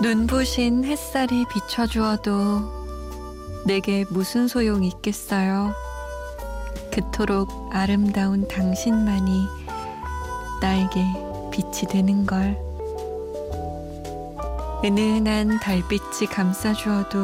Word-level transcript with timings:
눈부신 0.00 0.84
햇살이 0.84 1.44
비춰주어도 1.46 2.78
내게 3.66 4.04
무슨 4.10 4.46
소용이 4.46 4.86
있겠어요. 4.86 5.74
그토록 6.92 7.70
아름다운 7.72 8.46
당신만이 8.46 9.48
나에게 10.60 11.04
빛이 11.50 11.90
되는 11.90 12.26
걸. 12.26 12.56
은은한 14.84 15.58
달빛이 15.58 16.28
감싸주어도 16.30 17.18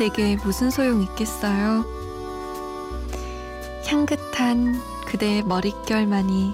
내게 0.00 0.36
무슨 0.42 0.72
소용 0.72 1.00
있겠어요. 1.02 1.84
향긋한 3.86 4.80
그대의 5.06 5.44
머릿결만이 5.44 6.52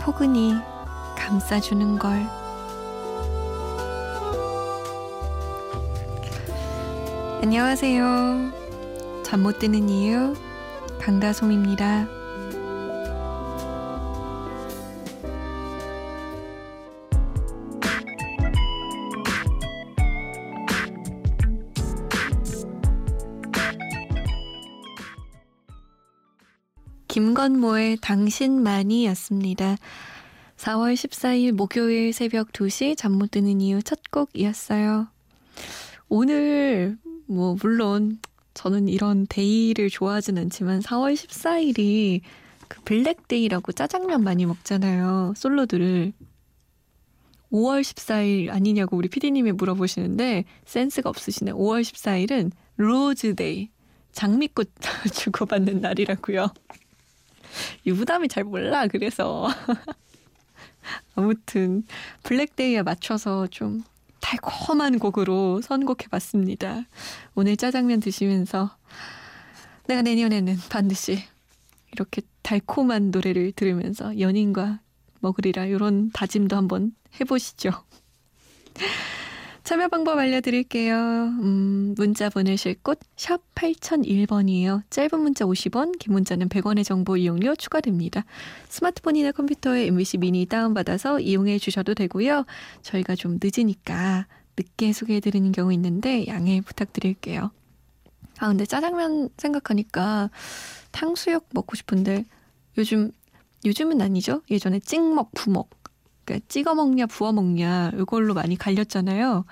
포근히 0.00 0.54
감싸주는 1.18 1.98
걸. 1.98 2.37
안녕하세요. 7.40 8.52
잠 9.24 9.42
못 9.42 9.58
드는 9.58 9.88
이유 9.88 10.34
강다솜입니다. 11.00 12.08
김건모의 27.08 27.98
당신만이였습니다. 28.00 29.76
4월 30.56 30.94
14일 30.94 31.52
목요일 31.52 32.12
새벽 32.12 32.52
2시 32.52 32.96
잠 32.96 33.12
못 33.12 33.30
드는 33.30 33.60
이유 33.60 33.82
첫 33.82 34.00
곡이었어요. 34.10 35.08
오늘 36.08 36.98
뭐 37.28 37.56
물론 37.60 38.18
저는 38.54 38.88
이런 38.88 39.26
데이를 39.28 39.90
좋아하진 39.90 40.38
않지만 40.38 40.80
4월 40.80 41.14
14일이 41.14 42.22
그 42.66 42.80
블랙데이라고 42.82 43.72
짜장면 43.72 44.24
많이 44.24 44.46
먹잖아요. 44.46 45.34
솔로들을. 45.36 46.12
5월 47.52 47.80
14일 47.80 48.50
아니냐고 48.50 48.96
우리 48.96 49.08
피디님이 49.08 49.52
물어보시는데 49.52 50.44
센스가 50.66 51.08
없으시네. 51.08 51.52
5월 51.52 51.82
14일은 51.82 52.50
로즈데이. 52.76 53.70
장미꽃 54.12 54.70
주고받는 55.12 55.80
날이라고요. 55.80 56.48
유부남이 57.86 58.28
잘 58.28 58.44
몰라. 58.44 58.86
그래서 58.88 59.48
아무튼 61.14 61.84
블랙데이에 62.22 62.82
맞춰서 62.82 63.46
좀 63.46 63.84
달콤한 64.20 64.98
곡으로 64.98 65.60
선곡해봤습니다. 65.62 66.84
오늘 67.34 67.56
짜장면 67.56 68.00
드시면서 68.00 68.76
내가 69.86 70.02
내년에는 70.02 70.56
반드시 70.68 71.22
이렇게 71.92 72.22
달콤한 72.42 73.10
노래를 73.10 73.52
들으면서 73.52 74.18
연인과 74.20 74.80
먹으리라 75.20 75.64
이런 75.66 76.10
다짐도 76.12 76.56
한번 76.56 76.92
해보시죠. 77.20 77.70
참여 79.68 79.88
방법 79.88 80.18
알려드릴게요. 80.18 80.96
음, 80.96 81.94
문자 81.98 82.30
보내실 82.30 82.76
곳 82.82 82.98
샵 83.16 83.42
8001번이에요. 83.54 84.80
짧은 84.88 85.20
문자 85.20 85.44
50원, 85.44 85.98
긴 85.98 86.14
문자는 86.14 86.48
100원의 86.48 86.84
정보 86.84 87.18
이용료 87.18 87.54
추가됩니다. 87.56 88.24
스마트폰이나 88.70 89.32
컴퓨터에 89.32 89.88
MBC 89.88 90.16
미니 90.16 90.46
다운받아서 90.46 91.20
이용해 91.20 91.58
주셔도 91.58 91.92
되고요. 91.92 92.46
저희가 92.80 93.14
좀 93.14 93.38
늦으니까 93.42 94.26
늦게 94.56 94.94
소개해드리는 94.94 95.52
경우 95.52 95.70
있는데 95.74 96.26
양해 96.28 96.62
부탁드릴게요. 96.62 97.50
아 98.38 98.48
근데 98.48 98.64
짜장면 98.64 99.28
생각하니까 99.36 100.30
탕수육 100.92 101.46
먹고 101.52 101.76
싶은데 101.76 102.24
요즘 102.78 103.12
요즘은 103.66 104.00
아니죠? 104.00 104.40
예전에 104.50 104.80
찍먹, 104.80 105.32
부먹 105.34 105.68
그러니까 106.28 106.46
찍어 106.48 106.74
먹냐 106.74 107.06
부어 107.06 107.32
먹냐 107.32 107.92
이걸로 107.98 108.34
많이 108.34 108.56
갈렸잖아요. 108.56 109.46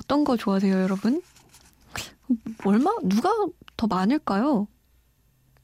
어떤 0.00 0.24
거 0.24 0.38
좋아하세요, 0.38 0.74
여러분? 0.82 1.22
얼마 2.64 2.90
누가 3.02 3.30
더 3.76 3.86
많을까요? 3.86 4.66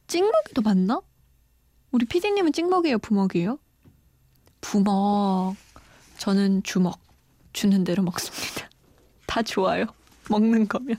찍먹이 0.06 0.55
더 0.55 0.60
많나? 0.60 1.00
우리 1.93 2.05
피디님은 2.05 2.53
찍먹이에요, 2.53 2.99
부먹이에요? 2.99 3.59
부먹. 4.60 5.56
저는 6.19 6.62
주먹. 6.62 6.99
주는 7.55 7.84
대로 7.84 8.03
먹습니다. 8.03 8.69
다 9.26 9.43
좋아요. 9.43 9.87
먹는 10.28 10.69
거면. 10.69 10.99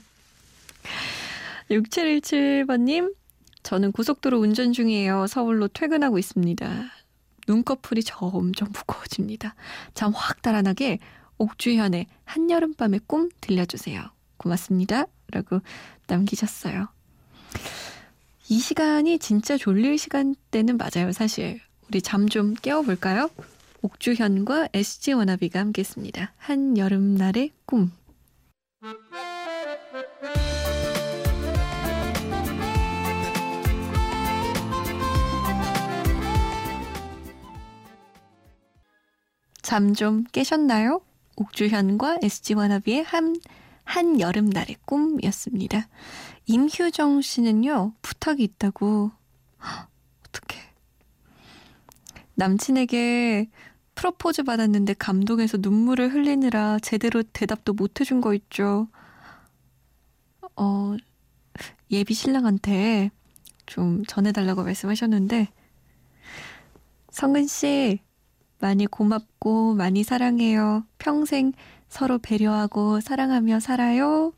6717번님, 1.70 3.14
저는 3.62 3.92
고속도로 3.92 4.38
운전 4.38 4.72
중이에요. 4.72 5.26
서울로 5.26 5.68
퇴근하고 5.68 6.18
있습니다. 6.18 6.95
눈꺼풀이 7.46 8.02
점점 8.02 8.68
무거워집니다. 8.72 9.54
잠 9.94 10.12
확 10.14 10.42
달아나게 10.42 10.98
옥주현의 11.38 12.06
한여름밤의 12.24 13.00
꿈 13.06 13.28
들려주세요. 13.40 14.02
고맙습니다. 14.36 15.06
라고 15.30 15.60
남기셨어요. 16.06 16.88
이 18.48 18.58
시간이 18.58 19.18
진짜 19.18 19.56
졸릴 19.58 19.98
시간대는 19.98 20.76
맞아요, 20.78 21.12
사실. 21.12 21.60
우리 21.88 22.00
잠 22.00 22.28
좀 22.28 22.54
깨워볼까요? 22.54 23.28
옥주현과 23.82 24.68
SG 24.72 25.12
워너비가 25.14 25.60
함께했습니다. 25.60 26.32
한여름날의 26.38 27.52
꿈. 27.66 27.92
잠 39.66 39.94
좀 39.94 40.22
깨셨나요? 40.30 41.00
옥주현과 41.34 42.20
SG 42.22 42.54
워너비의 42.54 43.02
한, 43.02 43.34
한 43.82 44.20
여름날의 44.20 44.76
꿈이었습니다. 44.84 45.88
임효정 46.46 47.20
씨는요, 47.20 47.92
부탁이 48.00 48.44
있다고. 48.44 49.10
어떡해. 49.58 50.62
남친에게 52.36 53.50
프로포즈 53.96 54.44
받았는데 54.44 54.94
감동해서 54.94 55.58
눈물을 55.60 56.14
흘리느라 56.14 56.78
제대로 56.78 57.24
대답도 57.24 57.72
못 57.72 58.00
해준 58.00 58.20
거 58.20 58.34
있죠. 58.34 58.86
어, 60.54 60.94
예비 61.90 62.14
신랑한테 62.14 63.10
좀 63.66 64.04
전해달라고 64.04 64.62
말씀하셨는데, 64.62 65.48
성근 67.10 67.48
씨, 67.48 68.05
많이 68.58 68.86
고맙고 68.86 69.74
많이 69.74 70.02
사랑해요. 70.02 70.84
평생 70.98 71.52
서로 71.88 72.18
배려하고 72.18 73.00
사랑하며 73.00 73.60
살아요. 73.60 74.32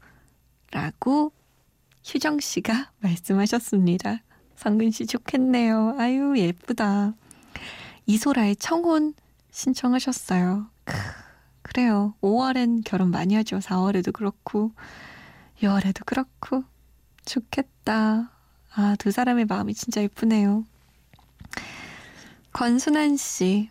라고 0.70 1.32
휴정 2.04 2.40
씨가 2.40 2.90
말씀하셨습니다. 3.00 4.22
성근 4.56 4.90
씨 4.90 5.06
좋겠네요. 5.06 5.96
아유, 5.98 6.34
예쁘다. 6.36 7.14
이소라의 8.06 8.56
청혼 8.56 9.14
신청하셨어요. 9.50 10.66
크, 10.84 10.94
그래요. 11.62 12.14
5월엔 12.22 12.82
결혼 12.84 13.10
많이 13.10 13.34
하죠. 13.36 13.58
4월에도 13.58 14.12
그렇고, 14.12 14.72
6월에도 15.60 16.04
그렇고. 16.06 16.64
좋겠다. 17.24 18.30
아, 18.74 18.96
두 18.98 19.10
사람의 19.10 19.44
마음이 19.44 19.74
진짜 19.74 20.02
예쁘네요. 20.02 20.64
권순환 22.52 23.16
씨, 23.16 23.68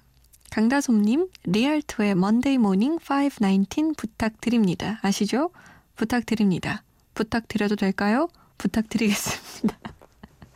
강다솜님, 0.57 1.27
Rialto의 1.43 2.15
Monday 2.15 2.57
Morning 2.57 2.97
519 2.97 3.93
부탁드립니다. 3.95 4.99
아시죠? 5.03 5.51
부탁드립니다. 5.95 6.81
부탁드려도 7.13 7.75
될까요? 7.75 8.27
부탁드리겠습니다. 8.57 9.77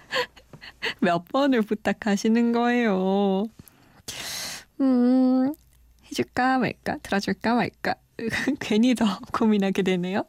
몇 1.01 1.23
번을 1.25 1.61
부탁하시는 1.61 2.51
거예요? 2.51 3.45
음, 4.79 5.53
해줄까 6.07 6.57
말까, 6.57 6.97
들어줄까 7.03 7.53
말까. 7.53 7.93
괜히 8.59 8.95
더 8.95 9.05
고민하게 9.31 9.83
되네요. 9.83 10.23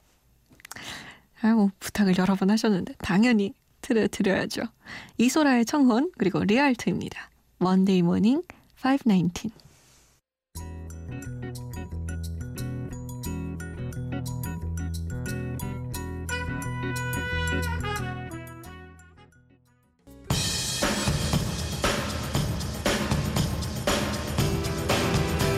아, 1.41 1.55
뭐, 1.55 1.71
부탁을 1.81 2.19
여러 2.19 2.35
번 2.35 2.51
하셨는데, 2.51 2.97
당연히 2.99 3.55
드려, 3.81 4.07
드려야죠. 4.07 4.65
이소라의 5.17 5.65
청혼, 5.65 6.13
그리고 6.19 6.45
Rialto입니다. 6.45 7.31
Monday 7.57 8.03
Morning 8.03 8.43
519. 8.83 9.53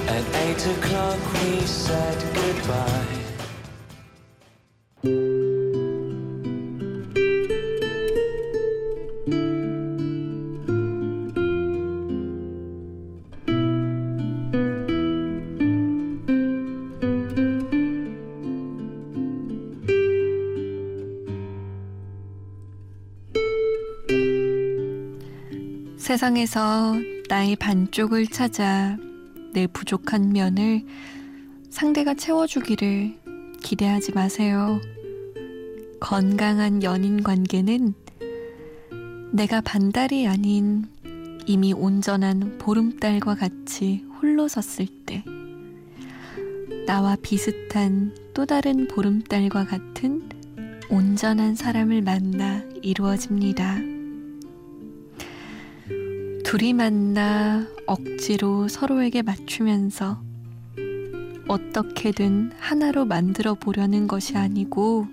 At 0.06 0.35
eight 0.35 0.67
o'clock 0.67 1.19
we 1.32 1.61
said 1.62 2.35
goodbye. 2.35 3.24
세상에서 26.14 26.94
나의 27.28 27.56
반쪽을 27.56 28.28
찾아 28.28 28.96
내 29.52 29.66
부족한 29.66 30.32
면을 30.32 30.84
상대가 31.70 32.14
채워주기를 32.14 33.19
기대하지 33.61 34.12
마세요. 34.12 34.81
건강한 35.99 36.84
연인 36.84 37.25
관계는 37.25 37.94
내가 39.32 39.61
반달이 39.61 40.28
아닌 40.28 40.87
이미 41.46 41.72
온전한 41.72 42.58
보름달과 42.58 43.34
같이 43.34 44.05
홀로 44.22 44.46
섰을 44.46 44.87
때 45.06 45.25
나와 46.87 47.17
비슷한 47.20 48.14
또 48.34 48.46
다른 48.46 48.87
보름달과 48.87 49.64
같은 49.64 50.28
온전한 50.88 51.56
사람을 51.56 52.02
만나 52.02 52.62
이루어집니다. 52.82 53.94
둘이 56.56 56.73
만나 56.73 57.67
억지로 57.85 58.69
서로에게 58.69 59.23
맞추면서 59.23 60.23
어떻게든 61.49 62.53
하나로 62.56 63.06
만들어 63.06 63.55
보려는 63.55 64.06
것이 64.06 64.37
아니고 64.37 65.09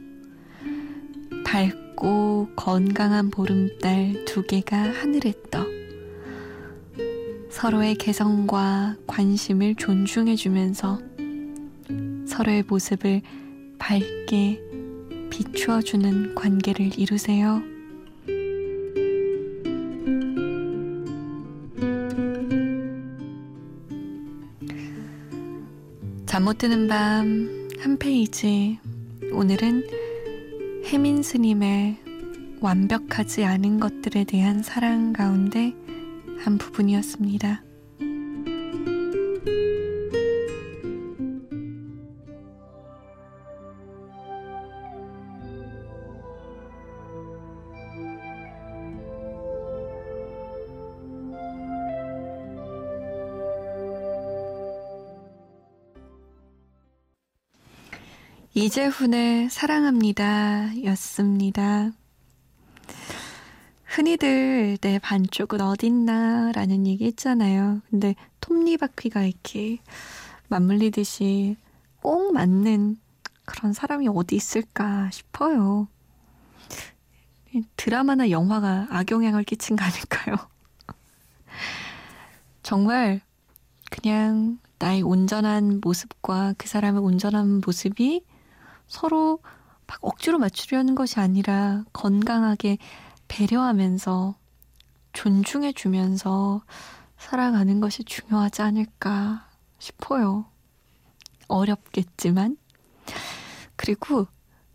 밝고 1.43 2.49
건강한 2.55 3.31
보름달 3.31 4.23
두 4.25 4.43
개가 4.43 4.77
하늘에 4.77 5.33
떠 5.49 5.65
서로의 7.49 7.95
개성과 7.95 8.97
관심을 9.07 9.73
존중해 9.73 10.35
주면서 10.35 10.99
서로의 12.27 12.65
모습을 12.67 13.23
밝게 13.79 14.61
비추어 15.31 15.81
주는 15.81 16.35
관계를 16.35 16.99
이루세요. 16.99 17.70
잠 26.31 26.45
못 26.45 26.59
드는 26.59 26.87
밤 26.87 27.67
한 27.81 27.97
페이지. 27.97 28.79
오늘은 29.33 29.83
혜민 30.85 31.23
스님의 31.23 31.97
완벽하지 32.61 33.43
않은 33.43 33.81
것들에 33.81 34.23
대한 34.23 34.63
사랑 34.63 35.11
가운데 35.11 35.73
한 36.39 36.57
부분이었습니다. 36.57 37.63
이재훈의 58.53 59.49
사랑합니다 59.49 60.71
였습니다. 60.83 61.91
흔히들 63.85 64.77
내 64.81 64.99
반쪽은 64.99 65.61
어딨나 65.61 66.51
라는 66.51 66.85
얘기 66.85 67.05
했잖아요. 67.05 67.79
근데 67.89 68.13
톱니바퀴가 68.41 69.23
이렇게 69.23 69.79
맞물리듯이 70.49 71.55
꼭 72.01 72.33
맞는 72.33 72.97
그런 73.45 73.71
사람이 73.71 74.09
어디 74.09 74.35
있을까 74.35 75.09
싶어요. 75.11 75.87
드라마나 77.77 78.31
영화가 78.31 78.87
악영향을 78.89 79.45
끼친 79.45 79.77
거 79.77 79.85
아닐까요? 79.85 80.35
정말 82.63 83.21
그냥 83.89 84.59
나의 84.77 85.03
온전한 85.03 85.79
모습과 85.81 86.55
그 86.57 86.67
사람의 86.67 87.01
온전한 87.01 87.61
모습이 87.65 88.25
서로 88.91 89.39
막 89.87 89.99
억지로 90.01 90.37
맞추려는 90.37 90.95
것이 90.95 91.21
아니라 91.21 91.85
건강하게 91.93 92.77
배려하면서 93.29 94.35
존중해 95.13 95.71
주면서 95.71 96.61
살아가는 97.17 97.79
것이 97.79 98.03
중요하지 98.03 98.61
않을까 98.61 99.47
싶어요. 99.79 100.45
어렵겠지만. 101.47 102.57
그리고 103.77 104.27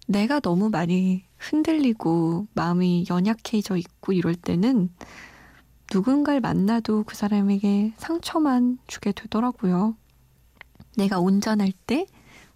내가 0.09 0.41
너무 0.41 0.71
많이 0.71 1.25
흔들리고 1.37 2.47
마음이 2.55 3.05
연약해져 3.11 3.77
있고 3.77 4.15
이럴 4.15 4.35
때는 4.35 4.89
누군가를 5.93 6.41
만나도 6.41 7.05
그 7.05 7.15
사람에게 7.15 7.93
상처만 7.99 8.79
주게 8.87 9.13
되더라고요. 9.13 9.95
내가 10.97 11.21
온전할 11.21 11.73
때 11.87 12.07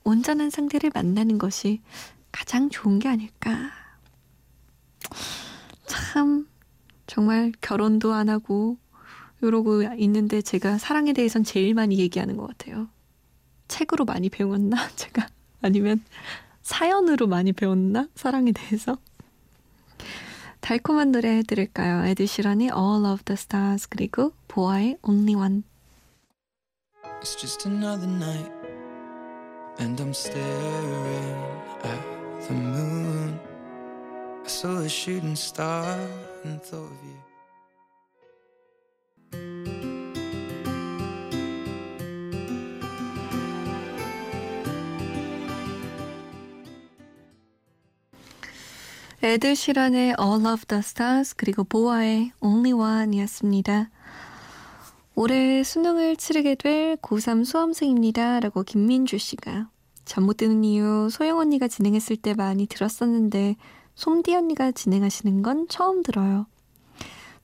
온전한 0.05 0.51
상대를 0.51 0.91
만나는 0.95 1.39
것이 1.39 1.81
가장 2.33 2.71
좋은 2.71 2.99
게 2.99 3.09
아닐까. 3.09 3.71
참, 5.87 6.49
정말 7.07 7.53
결혼도 7.61 8.13
안 8.13 8.29
하고, 8.29 8.79
이러고 9.43 9.83
있는데 9.97 10.43
제가 10.43 10.79
사랑에 10.79 11.13
대해선 11.13 11.45
제일 11.45 11.75
많이 11.75 11.99
얘기하는 11.99 12.37
것 12.37 12.47
같아요. 12.47 12.89
책으로 13.69 14.05
많이 14.05 14.29
배웠나? 14.29 14.77
제가. 14.97 15.29
아니면 15.63 16.03
사연으로 16.63 17.27
많이 17.27 17.53
배웠나? 17.53 18.09
사랑에 18.15 18.53
대해서. 18.53 18.99
달콤한 20.61 21.11
노래 21.13 21.39
해드릴까요? 21.39 22.05
에드시런의 22.07 22.71
All 22.77 23.07
of 23.07 23.25
the 23.25 23.35
Stars 23.37 23.89
그리고 23.89 24.33
보아의 24.49 24.99
Only 25.03 25.35
One. 25.35 25.63
It's 27.23 27.37
just 27.37 27.67
another 27.67 28.09
night. 28.09 28.60
And 29.81 29.99
I'm 29.99 30.13
staring 30.13 31.43
at 31.83 32.47
the 32.47 32.53
moon. 32.53 33.41
I 34.45 34.49
saw 34.49 34.79
a 34.79 34.89
shooting 34.89 35.35
star 35.35 35.99
and 36.45 36.63
thought 36.63 36.85
of 36.85 37.05
you. 37.05 37.17
에드 49.23 49.55
시란의 49.55 50.15
All 50.19 50.47
of 50.47 50.67
the 50.67 50.81
Stars 50.81 51.35
그리고 51.35 51.65
보아의 51.65 52.33
Only 52.41 52.73
One이었습니다. 52.73 53.91
올해 55.15 55.63
수능을 55.63 56.17
치르게 56.17 56.55
될 56.55 56.97
고3 56.97 57.45
수험생입니다. 57.45 58.41
라고 58.41 58.63
김민주 58.63 59.19
씨가 59.19 59.69
잠 60.05 60.25
못 60.25 60.37
드는 60.39 60.65
이유 60.65 61.09
소영 61.11 61.39
언니가 61.39 61.69
진행했을 61.69 62.17
때 62.17 62.35
많이 62.35 62.67
들었었는데 62.67 63.57
솜디 63.95 64.35
언니가 64.35 64.73
진행하시는 64.73 65.43
건 65.43 65.67
처음 65.69 66.03
들어요. 66.03 66.47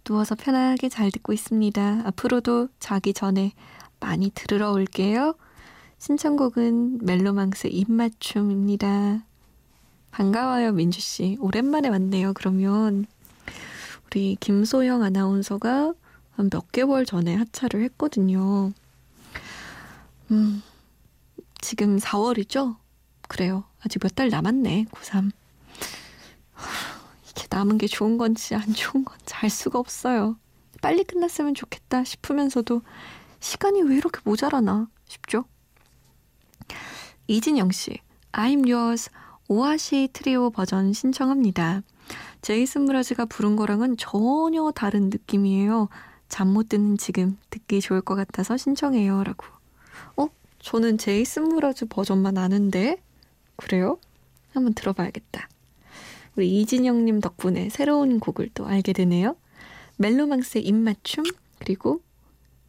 누워서 0.04 0.34
편하게 0.34 0.88
잘 0.88 1.10
듣고 1.10 1.32
있습니다. 1.32 2.02
앞으로도 2.06 2.68
자기 2.78 3.12
전에 3.12 3.52
많이 4.00 4.30
들으러 4.30 4.72
올게요. 4.72 5.34
신청곡은 5.98 6.98
멜로망스 7.02 7.68
입맞춤입니다. 7.68 9.24
반가워요, 10.12 10.72
민주씨. 10.72 11.36
오랜만에 11.40 11.88
왔네요, 11.88 12.32
그러면. 12.34 13.06
우리 14.06 14.36
김소영 14.40 15.02
아나운서가 15.02 15.92
몇 16.50 16.70
개월 16.72 17.04
전에 17.06 17.34
하차를 17.34 17.82
했거든요. 17.84 18.72
음, 20.30 20.62
지금 21.60 21.98
4월이죠? 21.98 22.76
그래요. 23.28 23.64
아직 23.84 24.00
몇 24.02 24.14
달 24.14 24.28
남았네, 24.28 24.86
고3. 24.90 25.30
이게 27.30 27.46
남은 27.50 27.78
게 27.78 27.86
좋은 27.86 28.18
건지 28.18 28.54
안 28.54 28.72
좋은 28.72 29.04
건지 29.04 29.34
알 29.34 29.50
수가 29.50 29.78
없어요. 29.78 30.36
빨리 30.82 31.04
끝났으면 31.04 31.54
좋겠다 31.54 32.04
싶으면서도 32.04 32.82
시간이 33.40 33.82
왜 33.82 33.96
이렇게 33.96 34.20
모자라나 34.24 34.88
싶죠? 35.08 35.44
이진영 37.28 37.72
씨, 37.72 37.98
I'm 38.32 38.68
yours 38.70 39.10
오아시 39.48 40.10
트리오 40.12 40.50
버전 40.50 40.92
신청합니다. 40.92 41.82
제이슨 42.42 42.82
무라즈가 42.82 43.24
부른 43.26 43.56
거랑은 43.56 43.96
전혀 43.96 44.70
다른 44.72 45.10
느낌이에요. 45.10 45.88
잠 46.28 46.48
못 46.48 46.68
드는 46.68 46.98
지금 46.98 47.38
듣기 47.50 47.80
좋을 47.80 48.00
것 48.00 48.14
같아서 48.14 48.56
신청해요. 48.56 49.24
라고. 49.24 49.46
어? 50.16 50.28
저는 50.58 50.98
제이슨 50.98 51.44
무라즈 51.48 51.86
버전만 51.86 52.36
아는데 52.38 53.00
그래요? 53.56 53.98
한번 54.52 54.74
들어봐야겠다. 54.74 55.48
우리 56.36 56.60
이진영님 56.60 57.20
덕분에 57.20 57.68
새로운 57.70 58.20
곡을 58.20 58.50
또 58.54 58.66
알게 58.66 58.92
되네요. 58.92 59.36
멜로망스의 59.96 60.64
입맞춤 60.66 61.24
그리고 61.58 62.02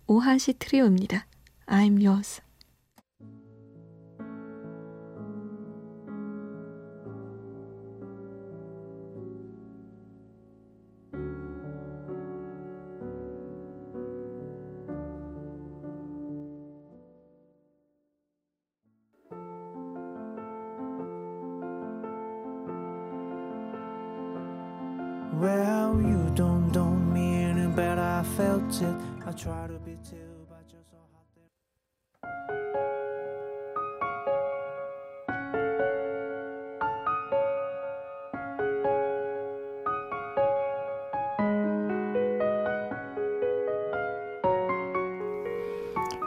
오하시 0.08 0.54
트리오입니다. 0.60 1.26
I'm 1.66 2.06
yours. 2.06 2.42
Well, 25.40 26.02
you 26.02 26.34
don't 26.34 26.72
don't 26.72 27.14
mean 27.14 27.60
it, 27.60 27.76
but 27.76 28.00
I 28.00 28.24
felt 28.36 28.82
it. 28.82 28.96
I 29.24 29.32
try 29.34 29.68
to 29.68 29.78
be 29.86 29.96
too, 30.02 30.18
but 30.50 30.66
you're 30.74 30.82
so 30.90 30.98
hot. 31.14 31.28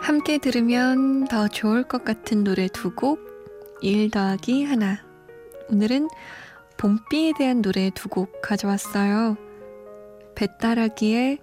함께 0.00 0.38
들으면 0.38 1.24
더 1.26 1.48
좋을 1.48 1.82
것 1.82 2.04
같은 2.04 2.44
노래 2.44 2.68
두 2.68 2.94
곡, 2.94 3.18
1 3.82 4.10
더하기 4.10 4.64
하나. 4.64 4.98
오늘은 5.68 6.08
봄비에 6.80 7.32
대한 7.36 7.60
노래 7.60 7.90
두 7.90 8.08
곡 8.08 8.40
가져왔어요. 8.40 9.36
배따라기에 10.34 11.38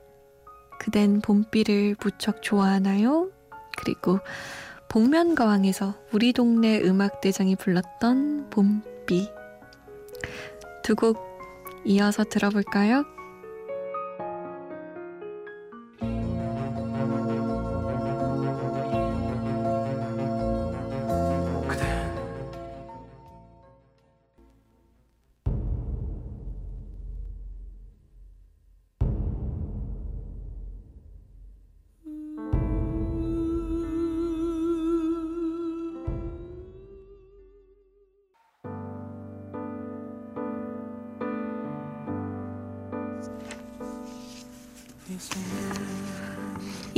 그댄 0.79 1.21
봄비를 1.21 1.95
무척 2.01 2.41
좋아하나요? 2.41 3.29
그리고 3.77 4.19
복면가왕에서 4.89 5.93
우리 6.11 6.33
동네 6.33 6.81
음악대장이 6.81 7.55
불렀던 7.55 8.49
봄비. 8.49 9.29
두 10.83 10.95
곡 10.95 11.17
이어서 11.85 12.23
들어볼까요? 12.23 13.05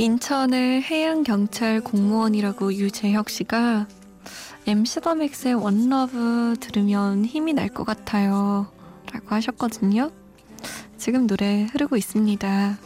인천의 0.00 0.80
해양경찰 0.80 1.82
공무원이라고 1.82 2.72
유재혁 2.72 3.28
씨가 3.28 3.86
MC 4.66 5.02
더 5.02 5.14
맥스의 5.14 5.52
원러브 5.52 6.56
들으면 6.58 7.26
힘이 7.26 7.52
날 7.52 7.68
것 7.68 7.84
같아요. 7.84 8.66
라고 9.12 9.26
하셨거든요. 9.34 10.10
지금 10.96 11.26
노래 11.26 11.64
흐르고 11.64 11.98
있습니다. 11.98 12.78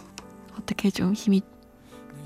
어떻게 0.58 0.90
좀 0.90 1.12
힘이 1.12 1.42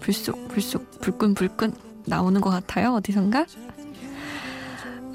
불쑥 0.00 0.48
불쑥 0.48 1.02
불끈불끈 1.02 1.74
나오는 2.06 2.40
것 2.40 2.48
같아요. 2.48 2.94
어디선가? 2.94 3.44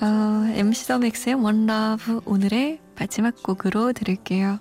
어, 0.01 0.53
MC 0.53 0.87
더 0.87 0.99
맥스의 0.99 1.33
원러브 1.33 2.21
오늘의 2.25 2.79
마지막 2.99 3.41
곡으로 3.41 3.91
들을게요. 3.93 4.59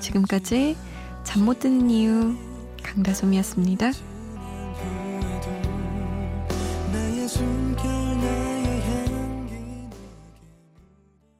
지금까지 0.00 0.76
잠 1.24 1.46
못 1.46 1.60
드는 1.60 1.88
이유 1.88 2.34
강다솜이었습니다. 2.82 4.09